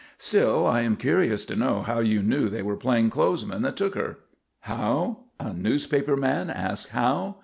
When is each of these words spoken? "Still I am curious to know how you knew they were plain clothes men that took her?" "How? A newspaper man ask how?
"Still 0.17 0.65
I 0.65 0.81
am 0.81 0.95
curious 0.95 1.45
to 1.45 1.55
know 1.55 1.83
how 1.83 1.99
you 1.99 2.23
knew 2.23 2.49
they 2.49 2.63
were 2.63 2.75
plain 2.75 3.11
clothes 3.11 3.45
men 3.45 3.61
that 3.61 3.77
took 3.77 3.93
her?" 3.93 4.17
"How? 4.61 5.25
A 5.39 5.53
newspaper 5.53 6.17
man 6.17 6.49
ask 6.49 6.89
how? 6.89 7.35